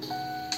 [0.00, 0.51] 这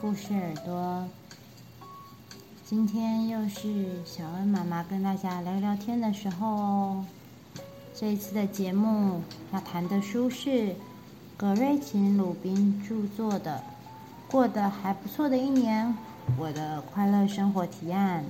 [0.00, 1.08] 故事耳朵，
[2.64, 7.04] 今天又是小恩妈妈跟大家聊聊天的时候哦。
[7.94, 10.76] 这一次的节目要谈的书是
[11.36, 13.62] 葛瑞琴·鲁宾著作的
[14.30, 15.96] 《过得还不错的一年：
[16.38, 18.22] 我的快乐生活提案》。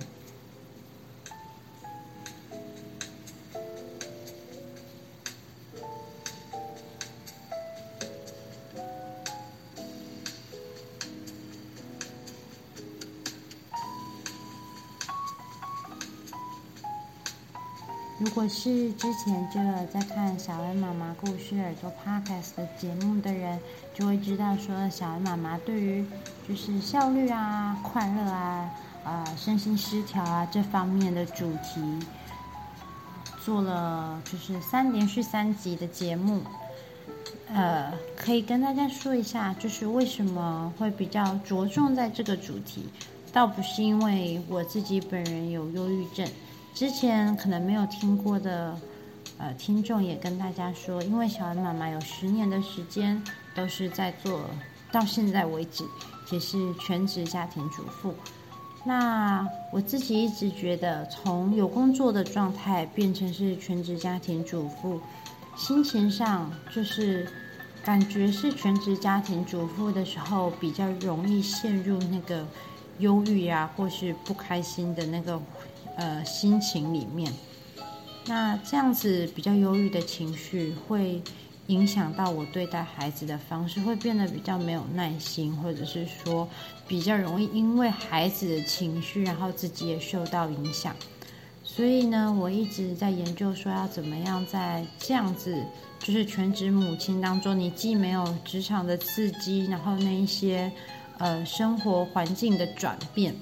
[18.26, 23.56] 如果是之前就有在看小恩妈妈故事耳朵 Podcast 的节目的人，
[23.94, 26.04] 就会知道说小恩妈妈对于
[26.46, 28.68] 就是效率啊、快乐啊、
[29.04, 32.04] 啊、呃、身心失调啊这方面的主题，
[33.44, 36.42] 做了就是三连续三集的节目。
[37.46, 42.88] 呃，可以跟大家说一下，就是为什么会比较着重在这个主题，
[43.32, 46.28] 倒不是因为我自己本人有忧郁症。
[46.76, 48.78] 之前可能没有听过的，
[49.38, 53.20] 呃，听众也跟大家说，因为小恩妈妈有十年的时间
[53.54, 54.42] 都是在做，
[54.92, 55.82] 到现在为止
[56.30, 58.14] 也是全职家庭主妇。
[58.84, 65.00] 那我自己一直觉得，从有工作的状态变成是全职家庭主妇，
[65.56, 67.26] 心情上就是
[67.82, 72.46] 感觉是全职家庭主妇的时候比较容易陷入那个
[72.98, 75.40] 忧郁啊，或是不开心的那个。
[75.96, 77.32] 呃，心情里面，
[78.26, 81.22] 那这样子比较忧郁的情绪，会
[81.68, 86.46] 影响到我对待孩子的方式，会变得比较没有耐心，或者是说
[86.86, 90.94] 比较容易因为孩子的情绪，然后自己也受到影响。
[91.64, 95.64] 所以呢，我一直在研究说要怎么样在这样子，
[95.98, 100.70] 就是全职母亲当中，你既没有职场的刺激，然后那一些
[101.18, 103.34] 呃生活环境的转变。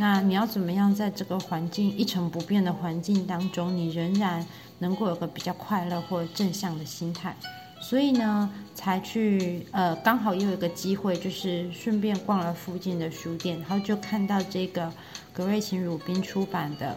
[0.00, 4.44] 那你要怎么样在这个环境一成不变的环境当中，你仍然
[4.78, 7.36] 能够有个比较快乐或正向的心态？
[7.82, 14.90] 所以呢，才去呃，刚好又有一个机会，就是顺便逛了附近的书店，然后就看到这个
[15.34, 16.92] 格瑞琴·鲁宾出版的《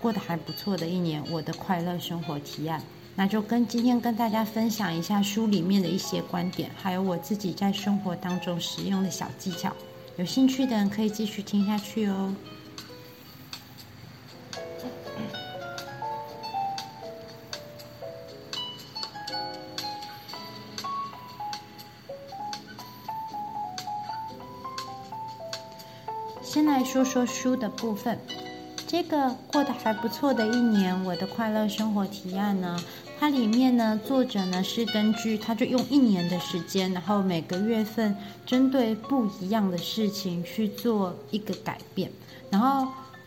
[0.00, 2.78] 过得还不错的一年：我的快乐生活提案》，
[3.16, 9.72] 那就跟今天跟大家分享一下书里面的一些观点，还有我自己在生活当中使用的小技巧。
[10.18, 12.34] 有兴趣的可以继续听下去哦。
[26.42, 28.18] 先来说说书的部分，
[28.88, 32.76] 这个过得还不错的一年，我的快乐生活提案呢。
[33.20, 42.08] 它里面呢，作者呢是根据，他就用一年的时间，然后每个月份针对不一样的事情去做一个改变，
[42.48, 42.86] 然后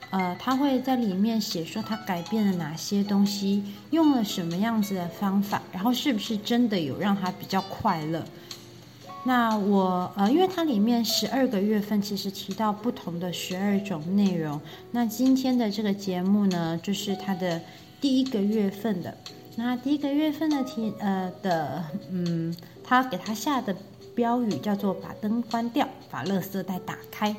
[0.09, 8.23] 呃，他会在里面写说他改变了哪些东西，用了什么样子的方法，然后是不是真的有让他比较快乐。
[9.25, 14.59] 那我呃，因为它里面十二个月份其实提到不同的十二种内容，
[14.89, 17.61] 那今天的这个节目呢，就是它的
[17.99, 19.15] 第一个月份的。
[19.57, 23.75] 那第一个月份的题，呃的，嗯，他给他下的
[24.15, 27.35] 标语叫做“把灯关掉，把垃圾袋打开”。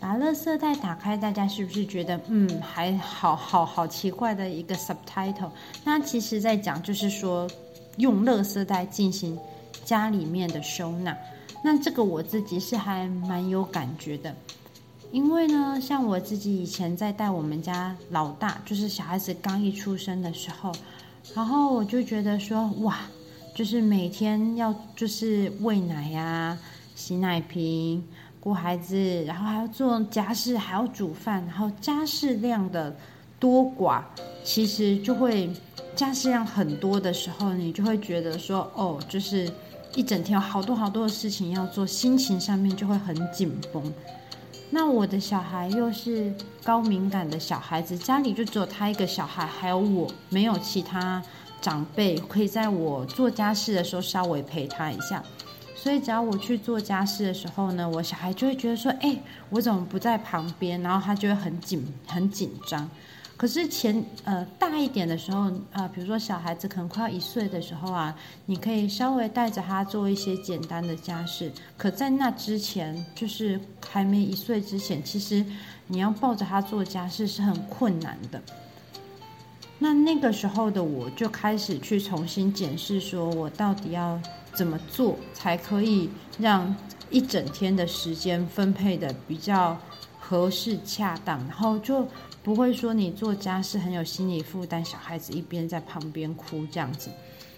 [0.00, 5.50] 把垃圾袋打开，大家是不是觉得，嗯，还好好好奇怪的一个 subtitle？
[5.82, 7.50] 那其实在讲就是说，
[7.96, 9.38] 用垃圾袋进行
[9.84, 11.16] 家里面的收纳。
[11.66, 14.36] 那这个我自己是还蛮有感觉的，
[15.10, 20.70] 因为呢，像我自己以前在带我们家老大，就是小孩子刚一出生的时候，
[21.34, 22.98] 然后我就觉得说，哇，
[23.54, 26.58] 就是每天要就是喂奶呀、
[26.94, 28.04] 洗奶瓶、
[28.40, 32.94] 顾孩子，然后还要做家事，还要煮饭，然后家事量的
[33.40, 34.02] 多寡，
[34.44, 35.50] 其实就会
[35.96, 39.50] 家事量很多的时候，你就会觉得说，哦，就是。
[39.94, 43.92] 一整天有好多好多的事情要做，心情上面就会很紧绷。
[44.70, 51.22] 那我的小孩又是高敏感的小孩子，家里就只有他一个小孩，还有我，没有其他
[51.60, 55.22] 长辈可以在我做家事的时候稍微陪他一下。
[55.76, 59.16] 所以只要我去做家事的时候呢，我小孩就会觉得说：“哎，
[59.50, 62.88] 我怎么不在旁边？”然后他就会很紧、很紧张。
[63.44, 71.52] 可是前呃大一点的时候啊，比如说小孩子可能快要一岁的时候啊，你可以稍微带着他做一些简单的家事。
[71.76, 75.44] 可在那之前，就是还没一岁之前，其实
[75.88, 78.40] 你要抱着他做家事是很困难的。
[79.78, 84.18] 那那个时候的我就开始去重新检视，说我到底要。
[84.54, 86.08] 怎么做才可以
[86.38, 86.72] 让
[87.10, 89.76] 一整天的时间分配的比较
[90.20, 92.06] 合适恰当，然后就
[92.44, 97.10] 不会说你做家事很有心理负担，小孩子一边在旁边哭这样子。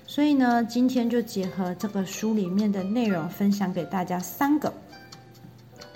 [0.06, 4.72] 所以呢，今天就结合这个书里面的内容，分享给大家三个，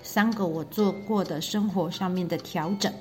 [0.03, 2.93] 三个我做过的生活上面的调整。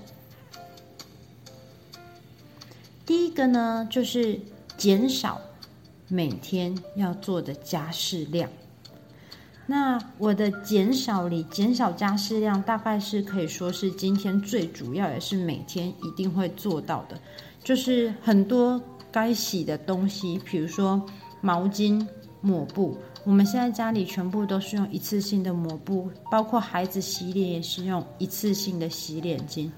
[3.08, 4.40] 第一个呢，就是
[4.78, 5.42] 减少。
[6.12, 8.50] 每天要做的家事量，
[9.70, 17.16] 那我的减少里减少家事量，大概是可以说是今天最主要，也是每天一定会做到的，
[17.64, 18.82] 就是很多
[19.12, 21.00] 该洗的东西，比如说
[21.40, 22.04] 毛巾、
[22.42, 29.70] 抹布，我们现在家里全部都是用一次性的抹布，包括孩子洗脸也是用一次性的洗脸巾。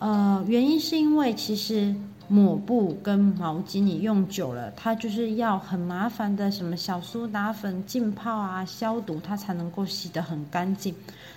[0.00, 1.94] 呃，原因是因为其实。
[2.28, 10.94] 抹布跟毛巾你用久了，它就是要很麻烦的，什么小苏打粉浸泡啊、消毒，它才能够洗得很干净。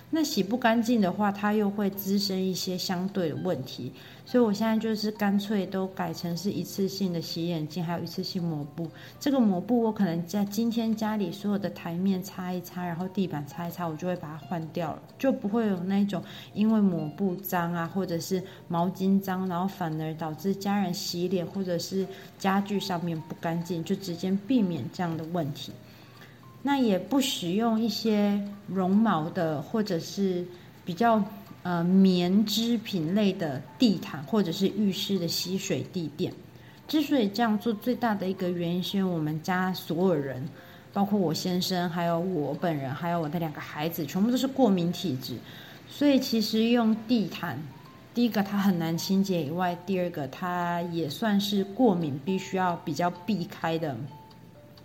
[0.08, 3.92] 那洗不干净的话，它又会滋生一些相对的问题。
[4.24, 8.88] 所以我现在就是干脆都改成是一次性的洗眼镜，还有一次性抹布。
[9.20, 16.22] 这个抹布我可能在今天家里所有的台面擦一擦，然后地板擦一擦，我就会把它换掉了，就不会有那种
[16.54, 22.04] 因为抹布脏啊，或者是毛巾脏，然后反而导致家人洗脸或者是
[22.36, 25.70] 家具上面不干净，就直接避免这样的问题。
[26.66, 30.44] 那也不使用一些绒毛的或者是
[30.84, 31.22] 比较。
[31.62, 36.32] 呃，棉织品类的地毯或者是浴室的吸水地垫，
[36.86, 40.48] 之所以这样做，最大的一个原因是因为我们家所有人，
[40.92, 45.34] 包括我先生，还有我本人，还有我的两个孩子，全部都是过敏体质，
[45.88, 47.60] 所以其实用地毯，
[48.14, 53.96] 第一个它很难清洁以外，第二个它也算是过敏必须要比较避开的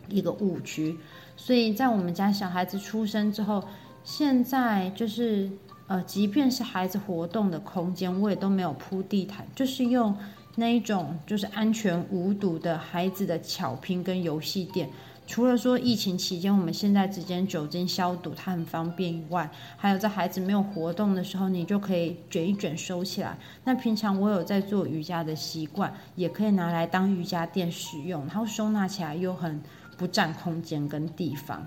[0.09, 0.97] 一个误区，
[1.41, 3.63] 所以在我们家小孩子出生之后，
[4.03, 5.49] 现在就是。
[5.87, 10.15] 呃，即便是孩子活动的空间，我也都没有铺地毯，就是用
[10.55, 14.89] 那一种就是安全无毒的孩子的巧拼跟游戏垫。
[15.27, 23.37] 除了说疫情期间我们现在直接酒精消毒，它很方便以外，还有在孩子没有活动的时候，你就可以卷一卷收起来。
[23.65, 29.61] 那平常我有在做瑜伽的习惯，也可以拿来当瑜伽垫使用，然后收纳起来又很
[30.01, 31.63] 不占空间跟地方。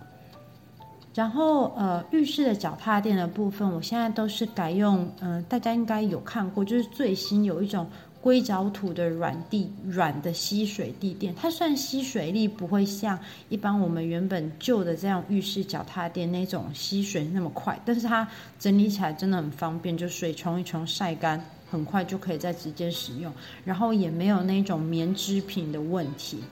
[1.14, 7.88] 然后，呃，浴室的脚踏垫的部分，我现在都是改用，嗯、大家应该有看过，就是最新有一种
[8.20, 13.16] 硅藻土的软地软的吸水地垫，它算吸水力不会像
[13.48, 18.26] 一般我们原本旧的这样浴室脚踏垫那种吸水那么快，但是它
[18.58, 23.32] 整理起来真的很方便，就水冲一冲晒干，很快就可以再直接使用，
[23.64, 26.42] 然后也没有那种棉织品的问题。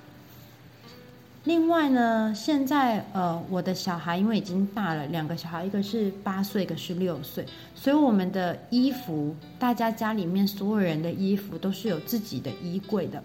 [1.45, 7.45] 另外呢，现在呃，我的小孩因为已经大了，两个小孩，一个是八岁，一个是六岁，
[7.75, 13.21] 所以我们的衣服，大家家里面所有人的衣服都是有自己的衣柜的。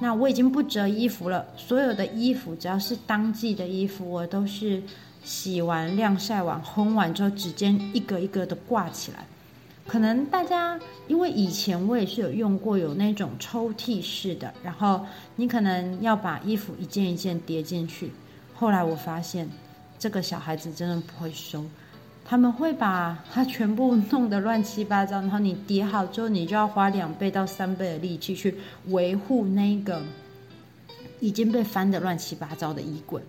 [0.00, 4.82] 那我已经不折衣服了，所有的衣服只要是当季的衣服，我都是
[5.22, 9.24] 洗完、晾晒完、烘完之后，直接一个一个的挂起来。
[9.86, 18.10] 可能大家因为以前我也是有用过有那种抽屉式的，然后你可能要把衣服一件一件叠进去。
[18.54, 19.48] 后来我发现
[19.98, 21.64] 这个小孩子真的不会收，
[22.24, 28.56] 他们会把它全部弄得乱七八糟，然后你叠好之后，你就要花两倍到三倍的力气去
[28.88, 30.02] 维护那个
[31.20, 33.22] 已经被翻得乱七八糟的衣柜。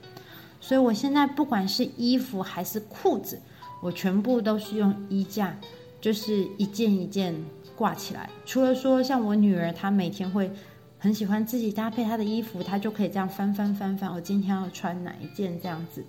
[0.59, 3.39] 所以我现在不管是衣服还是裤子，
[3.81, 5.55] 我全部都是用衣架。
[5.99, 7.35] 就是一件一件
[7.75, 10.51] 挂起来，除了说像我女儿，她每天会
[10.97, 16.05] 很喜欢自己搭配她的衣服，她就可以这样翻翻翻翻，我今天要穿哪一件这样子。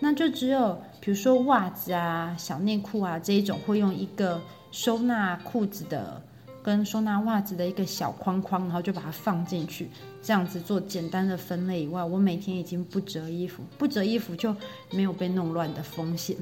[0.00, 6.22] 那就只有比如说袜子啊、小内裤啊这一种，会用一个收纳裤子的
[6.62, 9.88] 跟收纳袜子的一个小框框，然后就把它放进去，
[10.22, 14.54] 这样子做简单的分类以外，我每天已经不折衣服，不折衣服就
[14.92, 16.36] 没有被弄乱的风险。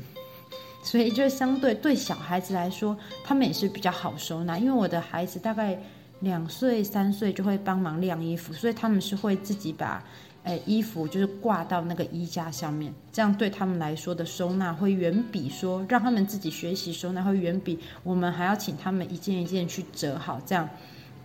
[0.87, 4.57] 所以就相对对小孩子来说，他们也是比较好收纳。
[4.57, 5.77] 因为我的孩子大概
[6.21, 10.03] 两岁三岁就会帮忙晾衣服，所以他们是会自己把。
[10.47, 20.69] 哎，衣服就是挂到那个衣架上面，这样对他们来说的收纳会远比说让他们自己学习收纳会远比我们还要请他们一件一件去折好，这样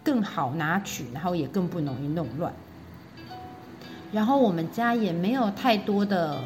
[0.03, 2.51] 更好拿取，然后也更不容易弄乱。
[4.11, 6.39] 然后我们家也没有太多的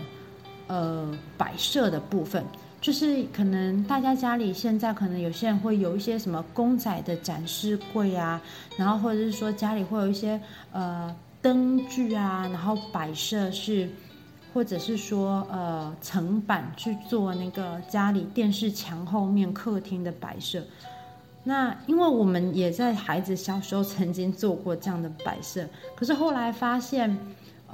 [0.67, 2.43] 呃摆设的部分，
[2.85, 8.39] 就是可能大家家里现在可能有些人会有一些什么公仔的展示柜啊，
[8.77, 10.39] 然后或者是说家里会有一些
[10.71, 11.15] 呃。
[11.41, 13.87] 灯具啊，然后摆设是，
[14.51, 20.63] 或者是说呃层板去做那个家里电视墙后面客厅的摆设。
[21.43, 25.63] 那因为我们也在孩子小时候曾经做过这样的摆设，
[25.95, 27.15] 可是后来发现，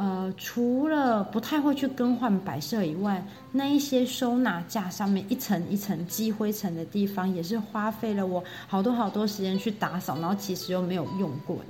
[0.01, 11.65] 呃，除了不太会去更换摆设以外，那一些收纳架上面一层一层积灰尘的地方，也是花费了我好多好多时间去打扫，然后其实又没有用过的。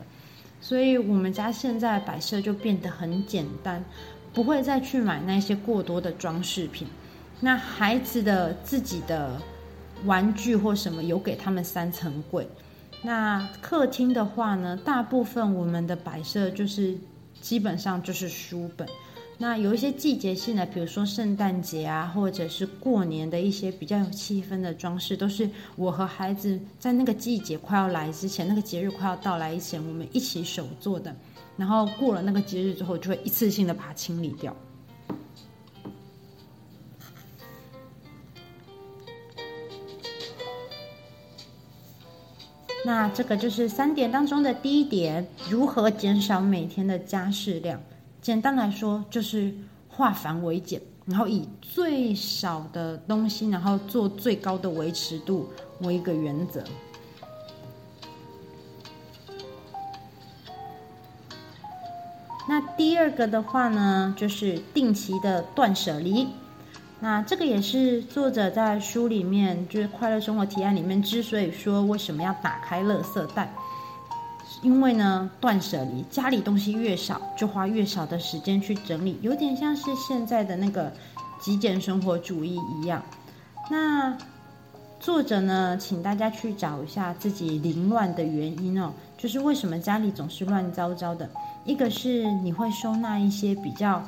[0.61, 3.83] 所以，我们家现在摆设就变得很简单，
[4.31, 6.87] 不会再去买那些过多的装饰品。
[7.41, 9.37] 那孩子的自己的
[10.05, 12.47] 玩具或什么，有给他们三层柜。
[13.01, 16.95] 那客厅的话呢，大部分我们的摆设就是
[17.41, 18.87] 基本上就是书本。
[19.37, 31.15] 那有一些季节性的，比如说圣诞节啊，或者是过年的一些比较有气氛的装饰，都是我和孩子在那个季节快要来之前，那个节日快要到来以前，我们一起手做的。
[31.57, 34.55] 然后过了那个节日之后，就会一次性的把它清理掉。
[42.83, 47.79] 那这个就是三点当中的第一点：如何减少每天的家事量。
[48.21, 49.53] 简单来说，就是
[49.87, 55.49] 化繁为简，然后以最少的东西，然后做最高的维持度
[55.81, 56.63] 为一个原则。
[62.49, 66.27] 那第二个的话呢，就是定期的断舍离。
[67.01, 73.51] 那这个也是作者在书里面，就是《快乐生活提案》里面，之所以说为什么要打开垃圾袋。
[74.61, 80.93] 因为呢，断舍离，家里东西越少，就花越少的时间去整理，有点像是现在的那个
[81.39, 83.01] 极简生活主义一样。
[83.71, 84.15] 那
[84.99, 91.27] 作者呢，请大家去找一下自己凌乱的原因哦，就是为什么家里总是乱糟糟的。
[91.65, 94.03] 一个是你会收纳一些比较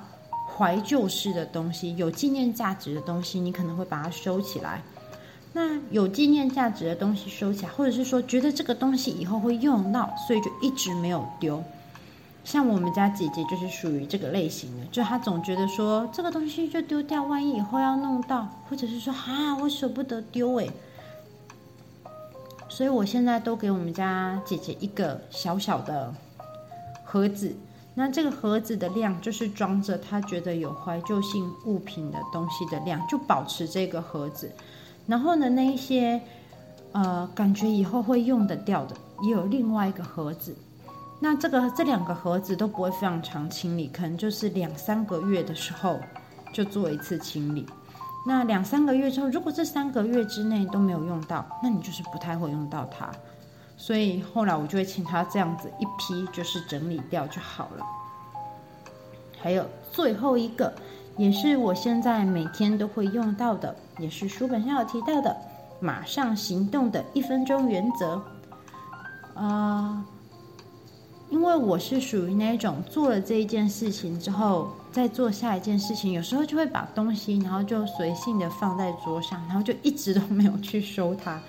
[0.57, 4.81] 怀旧式的东西，有纪念价值的东西，你可能会把它收起来。
[5.51, 11.63] 那有纪念价值的东西收起来，或者是说觉得这个东西以后会用到，所以就一直没有丢。
[12.43, 20.67] 像我们家姐姐就是属于这个类型的，就她总觉得说这个东西就丢掉，万一以后要弄到，或者是说啊我舍不得丢哎。
[22.67, 26.11] 所以我现在都给我们家姐姐一个小小的
[27.03, 27.55] 盒子，
[27.95, 34.51] 那这个盒子的量就是装着他觉得有怀旧性物品的东西的量，就保持这个盒子。
[35.05, 36.19] 然后呢，那一些，
[36.91, 40.55] 呃，感觉以后会用得掉的，也有另外一个盒子。
[41.19, 45.99] 那这个这两个盒子都不会非常常清理，可能就是两三个月的时候
[46.51, 47.65] 就做一次清理。
[48.25, 53.11] 那两三个月之后，如果这三个月之内都没有用到，那你就是不太会用到它。
[53.85, 57.85] 所以后来我就会请他这样子一批，就是整理掉就好了。
[59.41, 60.73] 还有最后一个。
[61.15, 65.35] 也是我现在每天都会用到的，也是书本上有提到的，
[65.79, 68.19] 马上行动的一分钟原则。
[69.35, 70.03] 呃，
[71.29, 81.39] 因为我是属于那种做了这一件事情之后，再做下一件事情，有时候就会把东西，然后就随性的放在桌上，然后就一直都没有去收它。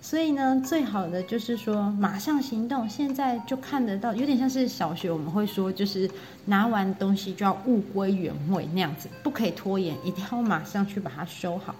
[0.00, 6.08] 所以呢，最好的就是说马上行动，现在就看得到，有点像是小学我们会说，就是
[6.46, 11.74] 拿完东西就要物归原位那样子，不可以拖延，一定要马上去把它收好。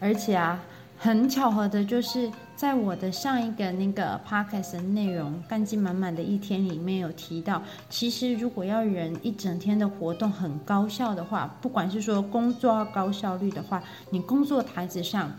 [0.00, 0.58] 而且啊，
[0.98, 15.30] 很巧合的就是在我的上一个那个 podcast 的内容《干劲满满的一天》里面有提到，其实如果要人一整天的活动很高效的话，不管是说工作要高效率的话，你工作台子上。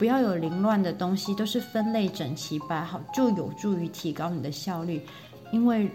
[0.00, 5.04] 不要有凌乱的东西，都是分类整齐摆好，就有助于提高你的效率。
[5.52, 5.90] 因为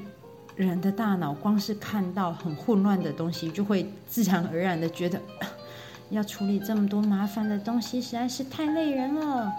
[0.55, 5.19] 人的大脑光是看到很混乱的东西，就会自然而然的觉得
[6.11, 9.51] 要处理这么多麻烦的东西实在是太累人了。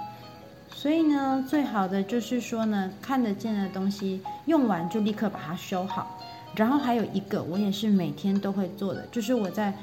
[0.73, 6.21] 所以呢，最好的就是说呢，看得见的东西用完就立刻把它收好。
[6.55, 9.75] 然后还有一个，我也是每天都会做的，就是我在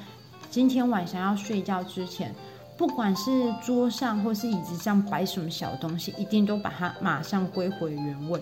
[0.50, 2.34] 今天晚上要睡觉之前。
[2.77, 8.42] 不管是桌上或是椅子上摆什么小东西，一定都把它马上归回原位，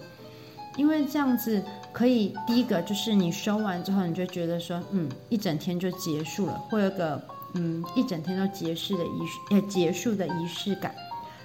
[0.78, 1.62] 因为这样子
[1.92, 7.22] 可以，第一个就是你收完之后，你就觉得说，嗯，一整天就结束了，会有个
[7.56, 10.96] 嗯一整天都结束的仪式，呃，结束的仪式感。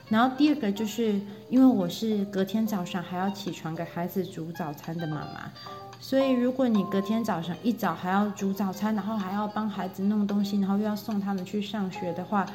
[0.09, 5.50] 然后第二个就是因为我是隔天早上还要起床给孩子煮早餐的妈妈，
[5.99, 12.47] 所以如果你隔天早上一早还要煮早餐，然后还要帮孩子弄东西，然后又要送他们去上学的话，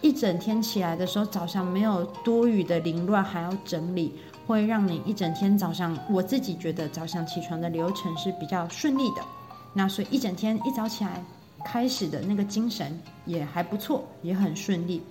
[0.00, 4.12] 一整天起来的时候，早上没有多余的凌乱，还要整理，
[4.46, 9.22] 会让你一整天早上，我自己觉得早上起床的流程是比较顺利的。
[9.72, 11.22] 那所以一整天一早起来
[11.64, 15.02] 开始的那个精神也还不错，也很顺利。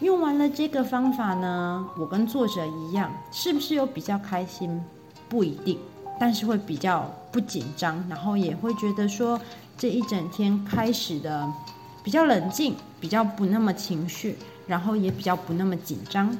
[0.00, 4.82] 用完了这个方法呢，我跟作者一样，是不是有比较开心？
[5.30, 5.78] 不一定，
[6.18, 9.40] 但是会比较不紧张，然后也会觉得说
[9.78, 11.50] 这一整天开始的。
[12.02, 16.34] 比较冷静，比较不那么情绪，然后也比较不那么紧张。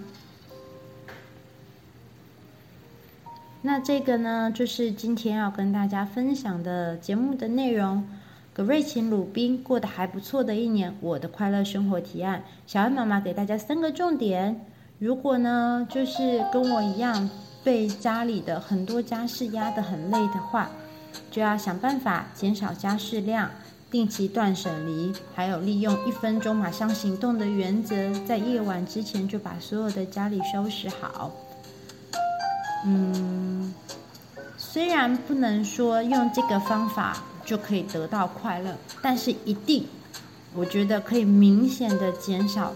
[3.61, 8.09] 那这个呢，就是今天要跟大家分享的节目的内容。
[8.55, 12.43] 葛瑞琴·鲁宾过得还不错的一年，我的快乐生活提案。
[12.67, 14.65] 小恩妈妈给大家三个重点。
[14.99, 17.29] 如果呢，就是跟我一样
[17.63, 20.71] 被家里的很多家事压得很累的话，
[21.31, 23.51] 就要想办法减少家事量。
[23.91, 31.33] 定期断舍离，还有利用一分钟马上行动的原则，在夜晚之前就把所有的家里收拾好。
[32.87, 33.75] 嗯，
[34.57, 39.85] 虽然不能说用这个方法就可以得到快乐，但是一定，
[40.55, 42.73] 我觉得可以明显的减少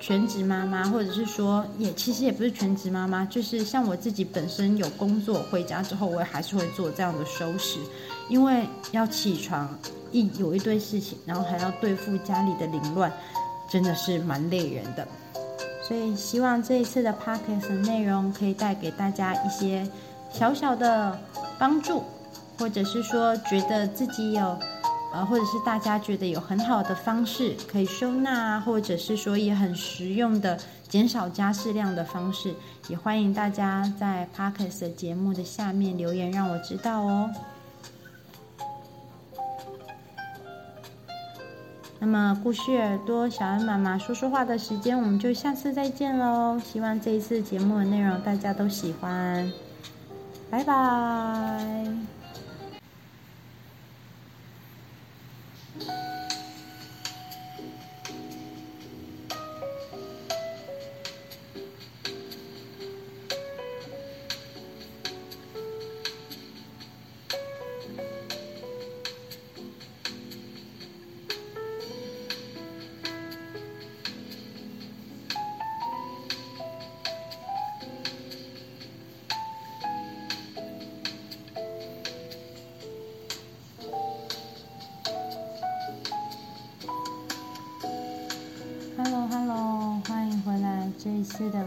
[0.00, 7.78] 全职妈妈，或者是说也其实也不是全职妈妈，就是像我自己本身有工作，回家之后我也还是会做这样的收拾，
[8.28, 9.68] 因为要起床。
[10.12, 13.12] 一有一堆事情，然后还要对付家里的凌乱，
[13.70, 15.06] 真的是蛮累人的。
[15.86, 19.88] 所以希望这一次的 podcast 内容可以带给大家一些
[20.32, 21.16] 小小的
[21.60, 22.02] 帮助，
[22.58, 24.58] 或者是说觉得自己有，
[25.12, 32.54] 呃，或者是大家觉得有很好的方式可以收纳，或者是说也很实用的减少家事量的方式，
[32.88, 37.30] 也欢迎大家在 podcast 节目的下面留言，让我知道哦。
[42.02, 46.58] 那么，故事耳朵小恩妈妈说说话的时间，我们就下次再见喽。
[46.58, 49.52] 希望这一次节目的内容大家都喜欢，
[50.48, 52.19] 拜拜。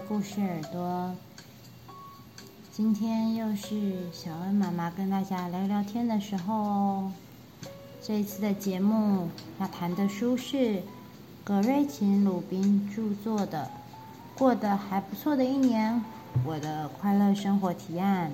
[0.08, 1.16] 故事耳朵，
[2.72, 7.12] 今天又是小恩妈妈跟大家聊聊天的时候哦。
[8.02, 10.84] 这一次的节目要谈的书是
[11.44, 13.70] 葛瑞琴·鲁宾著作的
[14.38, 16.04] 《过得还不错的一年：
[16.46, 18.32] 我的快乐生活提案》。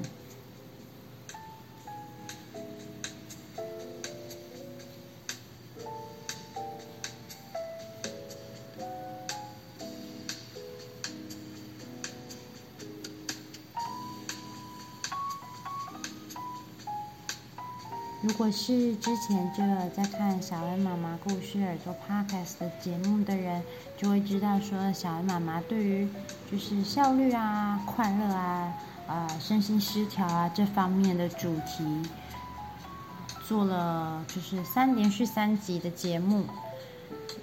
[18.30, 23.60] 如果是之前就有在看小恩妈妈故事耳朵 Podcast 的节目的人，
[23.98, 26.08] 就会知道说小恩妈妈对于
[26.50, 28.72] 就是效率啊、快乐啊、
[29.08, 32.08] 啊、身心失调啊这方面的主题，
[33.48, 36.46] 做了就是三连续三集的节目。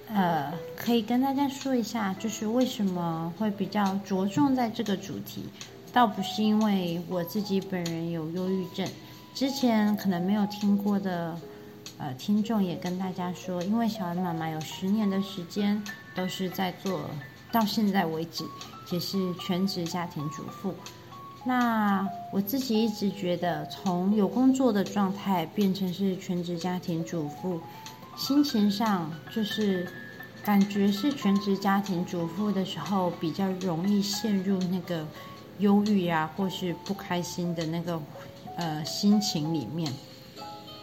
[0.08, 5.48] 呃，可以跟大家说一下，就是为什么会比较着重在这个主题，
[5.92, 8.88] 倒不是因为我自己本人有忧郁症。
[9.36, 11.38] 之前可能没有听过的，
[11.98, 15.80] 呃，听众也跟大家说，因为小恩妈妈有十年的时间
[16.14, 17.02] 都是在做，
[17.52, 18.42] 到现在为止
[18.90, 20.74] 也是全职家庭主妇。
[21.44, 27.60] 那我自己一直觉得，从有工作的状态变成是全职家庭主妇，
[28.16, 29.86] 心情上就是
[30.42, 35.06] 感觉是全职家庭主妇的时候比较容易陷入那个
[35.58, 38.00] 忧郁啊，或是不开心的那个。
[38.56, 39.92] 呃，心情里面，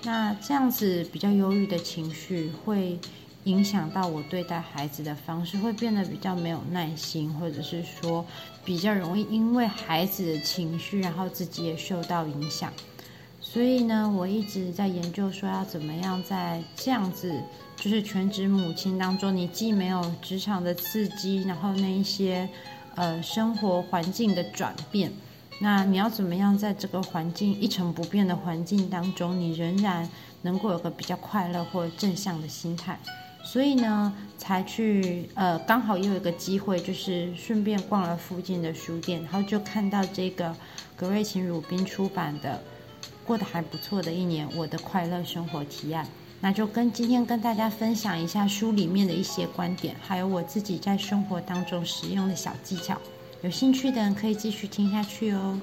[0.04, 3.00] 那这样子比较忧郁的情绪会
[3.46, 8.24] 影响到我对待孩子的方式，会变得比较没有耐心，或者是说
[8.64, 12.72] 比较容易因为孩子的情绪，然后自己也受到影响。
[13.42, 17.42] 所以呢，我一直在研究说要怎么样在这样子
[17.76, 22.48] 就是全职母亲当中，你既没有职场的刺激，然后那一些
[22.96, 25.12] 呃生活环境的转变，
[25.60, 30.10] 那你要怎么样在这个环境一成不变的环境当中，你仍然
[30.42, 33.00] 能够有个比较快乐或正向的心态？
[33.44, 40.56] 所以呢，才去呃刚好又有一个机会，就是顺便逛了附近的书店，然后就看到这个
[40.96, 42.62] 格瑞琴鲁宾出版的。
[43.26, 46.06] 过得还不错的一年，我的快乐生活提案，
[46.42, 52.98] 那就跟今天跟大家分享一下书里面的一些观点，还有我自己在生活当中使用的小技巧。
[53.44, 55.60] 有兴趣的人可以继续听下去哦。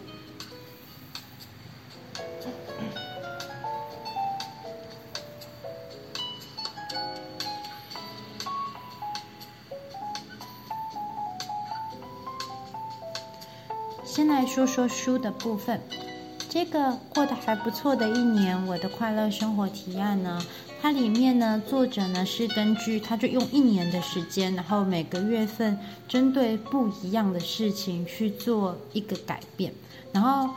[14.05, 15.81] 先来说说书的部分。
[16.51, 20.43] 这个过得还不错的一年，我的快乐生活提案呢，
[20.83, 29.71] 它里面呢，作者呢是根据他就用一年的时间，然后每个月份针对不一样的事情去做一个改变，
[30.11, 30.49] 然后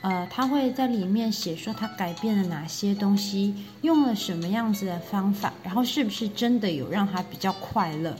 [0.00, 8.16] 呃，他会在里面写说他改变了哪些东西，用了什么样子的方法，然后是不是真的有让他比较快乐。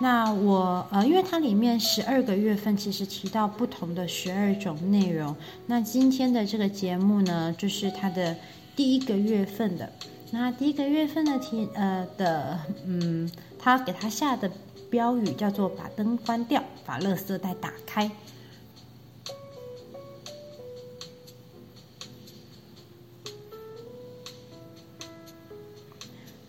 [0.00, 5.34] 那我呃，因为它里面十二个月份其实提到不同的十二种内容。
[5.64, 8.36] 那今天的这个节目呢，就是它的
[8.74, 9.90] 第一个月份的。
[10.32, 14.50] 那第一个月份的题呃的嗯，他给他下的
[14.90, 18.10] 标语叫做“把灯关掉，把垃圾袋打开”。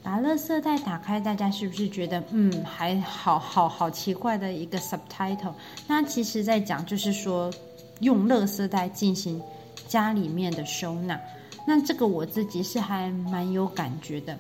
[0.04, 5.54] 把垃圾袋打开，大家是不是觉得嗯，还好好好奇怪的一个 subtitle？
[5.86, 7.54] 那其实在讲就是说，
[8.00, 9.42] 用垃圾袋进行
[9.88, 11.20] 家里面的收纳。
[11.70, 14.40] 那这个我自己是还蛮有感觉的，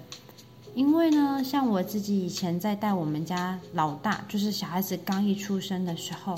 [0.73, 6.33] 因为呢，像我自己以前在带我们家老大，就是小孩子刚一出生的时候，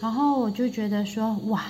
[0.00, 1.64] 然后我就觉得说，哇，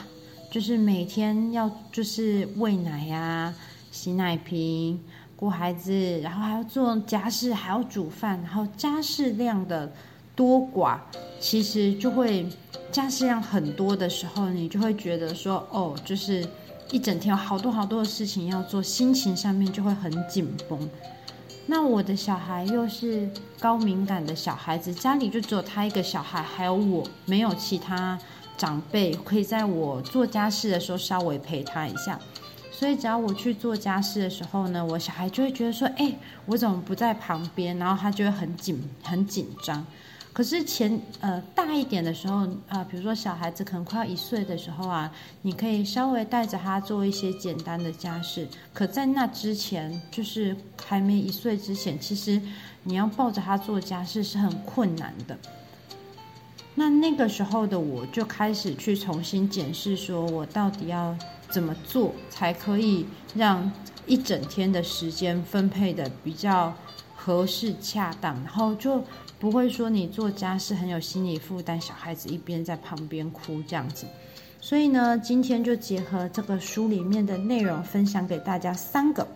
[0.50, 3.54] 就是每天要就是喂奶呀、
[3.90, 5.00] 洗奶瓶。
[5.36, 9.90] 顾孩子，然后还要做家事，还要煮饭，然后家事量的
[10.36, 10.98] 多寡，
[11.40, 12.46] 其实就会
[12.92, 16.46] 家事量很多的时候，你就会觉得说，哦，就是
[16.90, 20.90] 一整天有好多好多的事情要做，心情上面就会很紧绷。
[21.66, 28.18] 那我的小孩又是高敏感的小孩子，家里就只有他一个小孩，还有我，没有其他
[28.56, 32.18] 长辈可以在我做家事的时候稍微陪他一下。
[32.72, 36.12] 所以只要我去做家事的时候呢，我小孩就会觉得说：“哎，
[36.46, 39.86] 我怎么不在旁边？”然后他就会很紧、很紧张。
[40.32, 45.12] 可是前呃大一点的时候啊，比如说小孩子可能快要一岁的时候啊，
[45.42, 48.48] 你可以稍微带着他做一些简单的家事。
[48.72, 52.40] 可在那之前，就是还没一岁之前，其实
[52.84, 55.36] 你要抱着他做家事是很困难的。
[56.74, 61.16] 那那个时候的我就开始去重新检视，说我到底要。
[61.50, 63.68] 怎么做才可以让
[64.06, 66.72] 一整天的时间分配的比较
[67.16, 69.02] 合适恰当，然后就
[69.40, 74.06] 不会说你做家事很有心理负担，小孩子一边在旁边哭这样子。
[74.60, 79.26] 所以呢，今天就结合这个书里面的内容，分享给大家三个，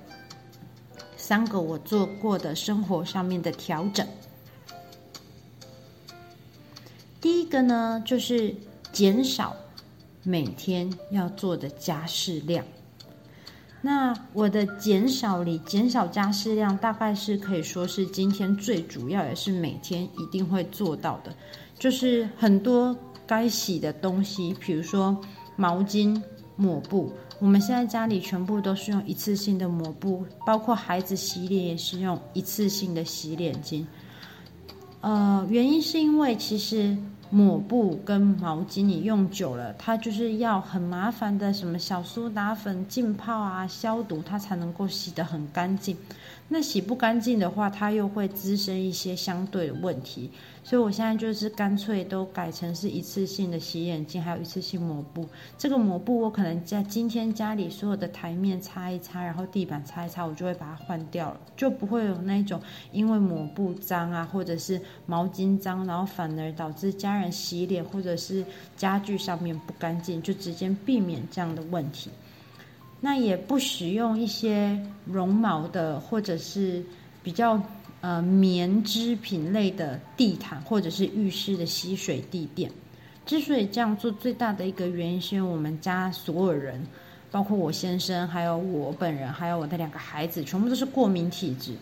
[1.17, 4.07] 三个我做过的生活上面的调整。
[7.23, 8.55] 第一个呢，就是
[8.93, 9.57] 减少。
[10.27, 12.65] 每天要做的家事量，
[13.85, 21.31] 那我的减少里减少家事量，大概是可以说是今天最主要，也是每天一定会做到的，
[21.79, 25.15] 就是很多该洗的东西，比如说
[25.55, 26.19] 毛巾、
[26.57, 33.85] 抹布，我们现在家里全部都是用一次性的抹布，包括孩子洗脸也是用一次性的洗脸巾。
[35.03, 36.97] 呃，原因是因为其实。
[37.35, 45.97] 抹布跟毛巾你用久了，它就是要很麻烦的，什么小苏打粉浸泡啊、消毒，它才能够洗得很干净。
[46.49, 50.31] 那洗不干净的话，它又会滋生一些相对的问题。
[50.63, 55.27] 所以我现在就是干脆都改成是一次性的洗眼镜，还有一次性抹布。
[55.59, 62.61] 这个抹布我可能在今天家里所有的台面擦一擦，然后地板擦一擦，我就会把它换掉了，就不会有那种
[62.93, 68.43] 因为抹布脏啊，或者是毛巾脏，然后反而导致家人洗脸或者是
[68.77, 72.11] 家具上面不干净，就直接避免这样的问题。
[73.05, 76.83] 那也不使用一些绒毛的或者是
[77.23, 77.61] 比较。
[78.05, 82.71] 呃棉织品类的地毯或者是浴室的吸水地垫。
[83.25, 86.87] 之所以这样做，最大的一个原因是因为我们家所有人，
[87.31, 91.73] 包括我先生，还有我本人，还有我的两个孩子，全部都是过敏体质，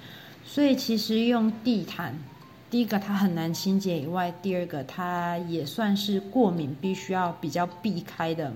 [0.45, 2.17] 所以其实用地毯，
[2.71, 8.53] 第一个它很难清洁以外，第二个它也算是过敏必须要比较避开的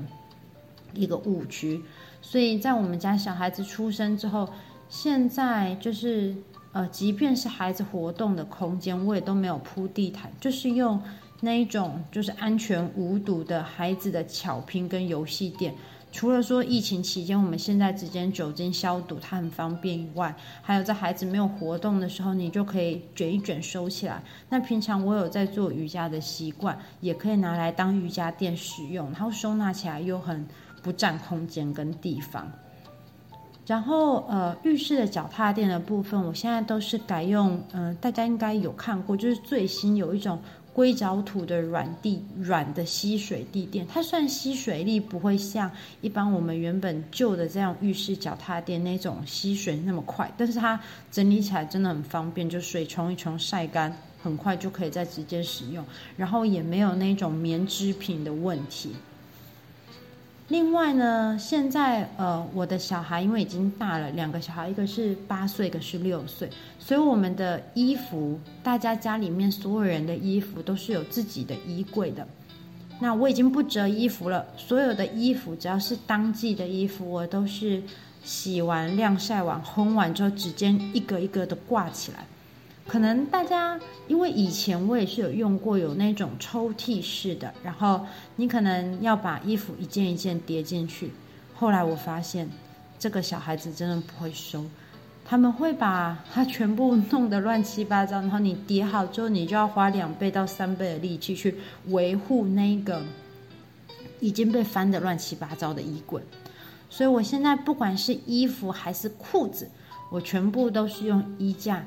[0.95, 1.83] 一个误区。
[2.29, 4.49] 所以在我们家小孩子出生之后，
[4.89, 6.35] 现在就是
[6.73, 11.01] 呃，即便是孩子活动的空间，我也都没有铺地毯，就是用。
[11.39, 15.73] 那一种就是安全无毒的孩子的巧拼跟游戏垫，
[16.11, 24.23] 除了说疫情期间我们现在直接酒精消毒，它很方便以外，还有在孩子没有活动的时候，你就可以卷一卷收起来。
[24.49, 30.45] 那平常我有在做瑜伽的习惯，也可以拿来当瑜伽垫使用，然后收纳起来又很
[30.87, 32.49] 不占空间跟地方。
[33.67, 40.39] 然后呃，浴室的脚踏垫的部分，我现在都是改用，嗯、大家应该有看过，就是最新有一种。
[40.77, 45.71] 硅藻土的软地软的吸水地垫，它算吸水力不会像
[46.03, 50.79] 一般我们原本旧的这样浴室脚踏垫那种吸水那么快，但是它
[51.11, 53.91] 整理起来真的很方便，就水冲一冲晒干，
[54.23, 55.83] 很快就可以再直接使用，
[56.15, 58.95] 然后也没有那种棉织品的问题。
[60.49, 72.25] 另外呢，现在呃，我的小孩因为已经大了，两个小孩，一个是八岁，一个是六岁，所以我们的衣服，大家家里面所有人的衣服都是有自己的衣柜的。
[73.01, 77.83] 那我已经不折衣服了，所有的衣服只要是当季的衣服，我都是
[78.23, 82.25] 洗完、晾晒完、烘完之后，直接一个一个的挂起来。
[82.87, 91.11] 可能大家因为以前我也是有用过有那种抽屉式的，然后你可能要把衣服一件一件叠进去。
[91.55, 92.49] 后来我发现
[92.99, 94.65] 这个小孩子真的不会收，
[95.25, 101.57] 他们会把它全部弄得乱七八糟，然后你叠好之后，你就要花两倍到三倍的力气去
[101.89, 103.03] 维护那个
[104.21, 106.23] 已经被翻得乱七八糟的衣柜。
[106.89, 109.69] 所以我现在不管是衣服还是裤子，
[110.11, 111.85] 我全部都是用衣架。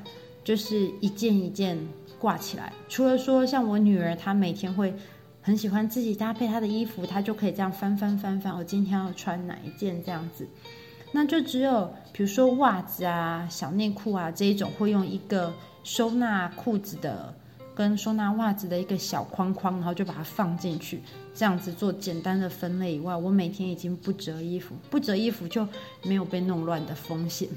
[0.50, 1.78] 就是一件一件
[2.18, 4.92] 挂起来，除了说像我女儿，她每天会
[5.40, 10.48] 很喜欢自己搭配她的衣服，她就可以这样翻翻翻翻，我今天要穿哪一件这样子。
[11.12, 17.32] 那就只有比如说袜子啊、小内裤啊这一种，会用一个收纳裤子的
[17.72, 21.00] 跟收纳袜子的一个小框框，然后就把它放进去，
[21.32, 25.64] 这样子做简单的分类以外，我每天已经不折衣服，不折衣服就
[26.02, 27.48] 没有被弄乱的风险。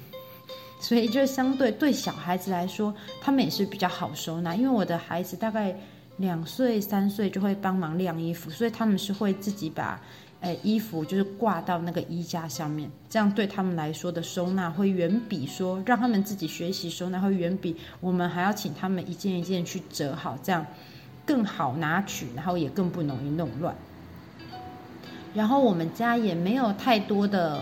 [0.84, 4.54] 所以就相对对小孩子来说，他们也是比较好收纳。
[4.54, 5.74] 因为我的孩子大概
[6.18, 9.98] 两岁三岁就会帮忙晾衣服，所以他们是会自己把，
[10.42, 20.66] 诶衣服就是挂到那个衣架上面，这样对他们来说的收纳会远比说让他们自己学习收纳会远比我们还要请他们一件一件去折好，这样
[21.26, 23.74] 更好拿取，然后也更不容易弄乱。
[25.34, 27.62] 然后我们家也没有太多的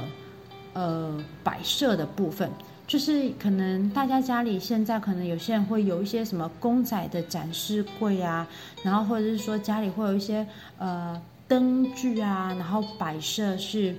[0.73, 2.49] 呃摆设的部分。
[2.91, 8.45] 就是可能大家家里现在可能有些人会有一些什么公仔的展示柜啊，
[8.83, 10.45] 然后或者是说家里会有一些
[10.77, 13.95] 呃灯具啊，然后摆设是，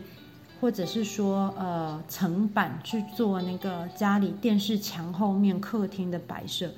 [0.61, 6.70] 或者是说呃层板去做那个家里电视墙后面客厅的摆设。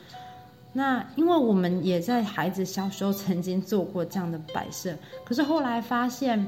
[0.72, 6.46] 那因为我们也在孩子小时候曾经做过这样的摆设，可是后来发现。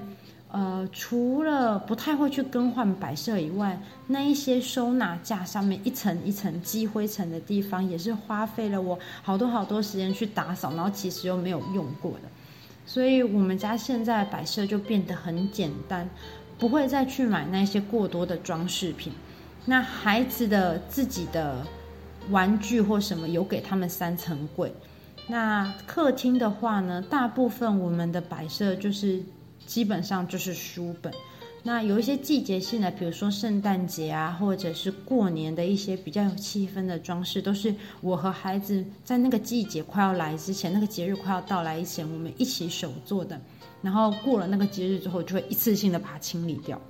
[0.56, 12.28] 呃，除了不太会去更换摆设以外，那一些收纳架上面一层一层积灰尘的地方，也是花费了我好多好多时间去打扫，然后其实又没有用过的。
[12.86, 16.08] 所以我们家现在摆设就变得很简单，
[16.58, 19.12] 不会再去买那些过多的装饰品。
[19.66, 21.62] 那孩子的自己的
[22.30, 24.72] 玩具或什么，有给他们三层柜。
[25.26, 29.22] 那客厅的话呢，大部分我们的摆设就是。
[29.66, 31.12] 基本上就是书本，
[31.62, 43.40] 那有一些季节性的，比如说圣诞节啊，或者是过年的一些比较有气氛的装饰，都是我和孩子在那个季节快要来之前，那个节日快要到来以前，我们一起手做的。
[43.83, 46.81] 然后过了那个节日之后，就会一次性的把它清理掉。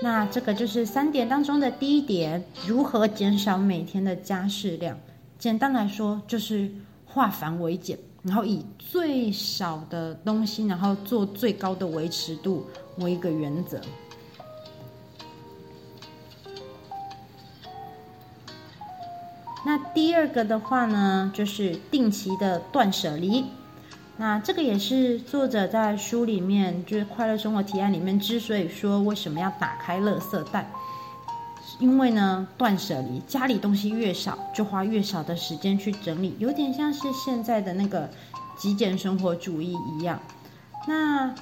[0.00, 4.96] 那这个就是三点当中的第一点，如何减少每天的家事量？
[5.38, 6.70] 简单来说，就是
[7.04, 12.66] 化繁为简，然后以最少的东西，然后做最高的维持度
[12.98, 13.80] 为一个原则。
[19.66, 23.44] 那第二个的话呢，就是定期的断舍离。
[24.20, 30.68] 那这个也是作者在书里面，就是《快乐生活提案》里面，之所以说为什么要打开垃圾袋，
[31.78, 38.10] 因为呢，断舍离，家里东西越少，就花越少的时间去整理，有点像是现在的那个
[38.58, 40.20] 极简生活主义一样。
[40.88, 41.32] 那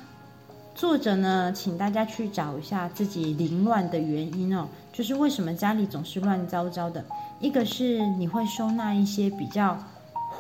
[0.75, 7.03] 作者呢，请大家去找一下自己凌乱的原因哦，就是为什么家里总是乱糟糟的。
[7.41, 9.79] 一个是你会收纳一些比较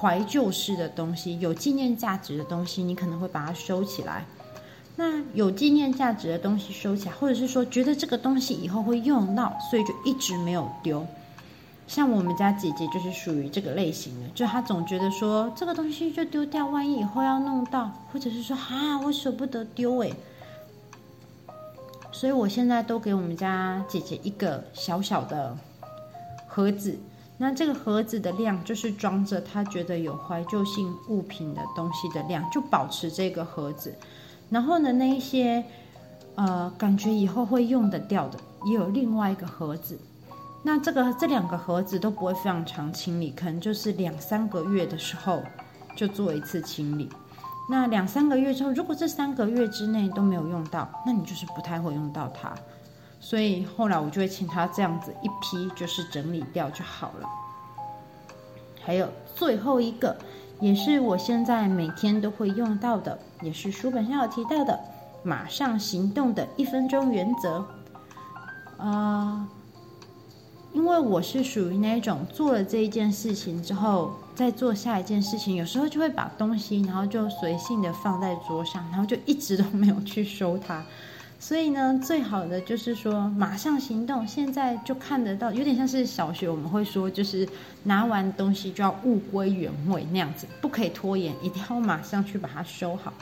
[0.01, 4.25] 怀旧式的东西，有纪念价值的东西，你可能会把它收起来。
[4.97, 11.07] 那有纪念价值的东西收起来，或者是说觉得这个东西以后会用到，所以就一直没有丢。
[11.87, 20.13] 像我们家姐姐就是属于这个类型的，就她总觉得说这个东西就丢掉，万一以后要弄到，或者是说啊，我舍不得丢诶。
[22.11, 25.55] 所以我现在都给我们家姐姐一个小小的
[26.49, 26.99] 盒子，
[27.39, 33.95] 那这个盒子的量就是装着他觉得有怀旧性物品的东西的量，就保持这个盒子。
[34.49, 35.63] 然后呢，那一些
[36.35, 39.99] 呃感觉以后会用得掉的，也有另外一个盒子。
[40.63, 45.43] 那这个这两个盒子都不会非常常清理，可能就是两三个月的时候
[45.95, 47.09] 就做一次清理。
[47.69, 52.55] 那两三个月之后，如果这三个月之内都没有用到，那你就是不太会用到它。
[53.29, 57.29] 所以后来我就会请他这样子一批，就是整理掉就好了。
[58.81, 60.17] 还有最后一个，
[60.61, 64.79] 也是我现在每天都会用到的，也是书本上有提到的，
[65.25, 67.67] 马上行动的一分钟原则。
[68.77, 69.49] 呃。
[70.73, 80.85] 因为我是属于那种做了这一件事情之后，再做下一件事情，有时候就会把东西，然后就随性的放在桌上，然后就一直都没有去收它。
[81.39, 87.49] 所以呢，最好的就是说马上行动，现在就看得到，有点像是小学我们会说，就是
[87.85, 93.13] 拿完东西就要物归原位那样子，不可以拖延，一定要马上去把它收好。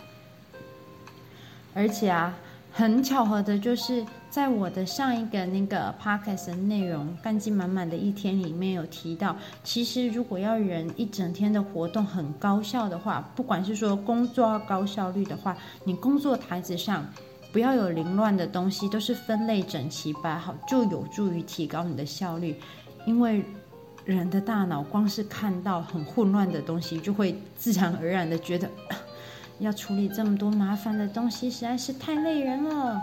[1.74, 2.35] 而且啊。
[2.77, 17.07] 很巧合的，就是在我的上一个那个 podcast 的内容“干劲满满的一天”里面有提到，其实如果要人一整天的活动很高效的话，不管是说工作要高效率的话，你工作台子上
[17.55, 22.61] 不要有凌乱的东西，都是分类整齐摆好，就有助于提高你的效率。
[23.07, 23.45] 因为
[24.05, 28.69] 人的大脑光是看到很混乱的东西，就会自然而然的觉得。
[29.61, 33.01] 要处理这么多麻烦的东西，实在是太累人了。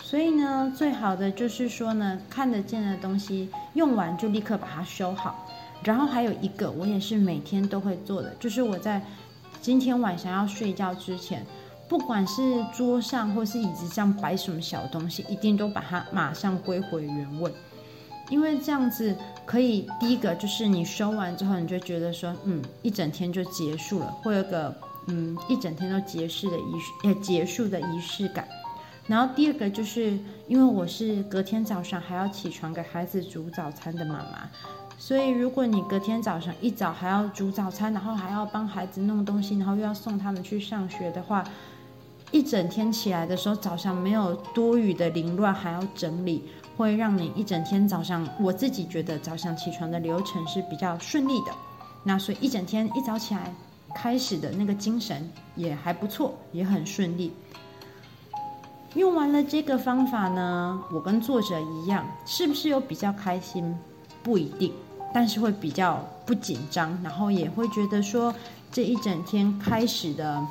[0.00, 5.48] 所以呢，最好的就是说呢，看得见的东西用完就立刻把它收好。
[5.82, 9.02] 然后还有一个，我也是每天都会做的，就是我在
[9.60, 11.44] 今天晚上要睡觉之前，
[11.88, 17.52] 不管是桌上或是椅子上摆什么小东西，一定都把它马上归回原位。
[18.30, 24.74] 因为这样子可以，第一个就是你收完之后，你就觉得说，嗯，一整天就结束了，会有个。
[25.06, 28.48] 嗯，一整天都结束的仪式，呃，结束的仪式感。
[29.06, 30.18] 然后第二个就是，
[30.48, 34.48] 因为我是隔天早上还要起床给孩子煮早餐的妈妈，
[35.06, 41.44] 所以如果你隔天早上一早还要煮早餐，然后还要帮孩子弄东西，然后又要送他们去上学的话，
[42.30, 51.52] 一整天起来的时候，早上没有多余的凌乱，还要整理，会让你一整天早上，我自己觉得早上起床的流程是比较顺利的。
[52.02, 53.52] 那所以一整天一早起来。
[53.94, 57.32] 开始的那个精神也还不错，也很顺利。
[58.94, 63.76] 用完了这个方法呢，我跟作者一样，是不是有比较开心？
[64.20, 64.72] 不一定，
[65.14, 68.34] 但是会比较不紧张，然后也会觉得说
[68.72, 70.44] 这一整天开始的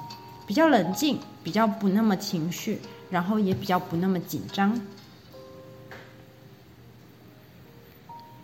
[0.47, 4.79] 比较冷静，比较不那么情绪，然后也比较不那么紧张。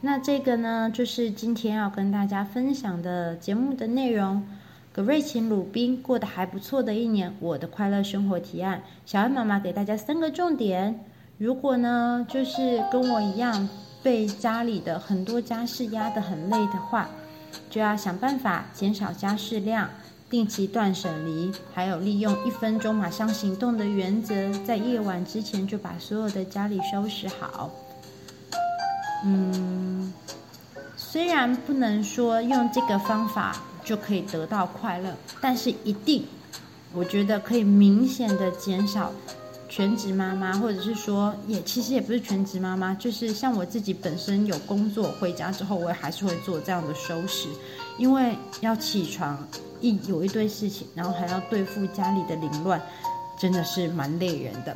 [0.02, 4.46] 那这个呢，就是今天要跟大家分享的节目的内容。
[4.92, 11.06] 葛瑞琴·鲁宾过得还不错的一年，我的快乐生活提案，小恩妈妈给大家三个重点。
[11.38, 13.70] 如果呢，就是跟我一样
[14.02, 17.10] 被家里的很多家事压得很累的话，
[17.70, 19.90] 就要想办法减少家事量，
[20.30, 27.70] 定期断舍离，还有利用一分钟马上行动的原则，在夜晚之前就把所有的家里收拾好。
[29.26, 30.14] 嗯，
[30.96, 33.56] 虽然不能说用这个方法。
[33.82, 36.24] 就可以得到快乐，但是一定，
[36.94, 39.12] 我觉得可以明显的减少
[39.70, 47.48] 全职妈妈，或者是说，也其实也不是全职妈妈，就是像我自己本身有工作，回家之后我也还是会做这样的收拾，
[47.98, 49.48] 因为要起床
[49.80, 52.82] 一有一堆事情，然后还要对付家里的凌乱，
[53.40, 54.76] 真的是蛮累人的。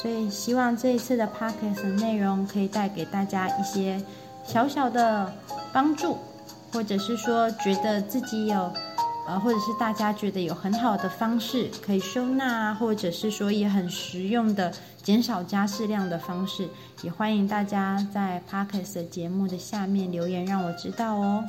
[0.00, 4.00] 所以希望这一次的 podcast 内容可以带给大家一些
[4.46, 5.32] 小小的
[5.72, 6.16] 帮助。
[6.72, 8.68] 或者是说，觉得自己有
[9.26, 14.72] 呃，或者是大家觉得有很好的方式可以收纳，或者是说也很实用的
[15.02, 16.68] 减少家事量的方式，
[17.02, 21.44] 也欢迎大家在 Podcast 的节目的下面留言，让我知道哦。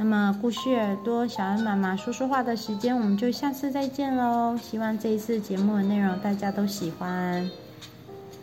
[0.00, 4.56] 那么，故事耳朵小恩妈妈说说话的时间，我们就下次再见喽。
[4.56, 7.50] 希望这一次节目的内容大家都喜欢，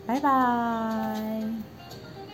[0.06, 1.75] 拜拜。